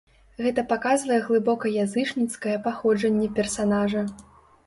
[0.43, 4.01] Гэта паказвае глыбока язычніцкае паходжанне персанажа.